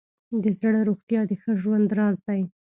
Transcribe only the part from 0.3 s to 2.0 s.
د زړه روغتیا د ښه ژوند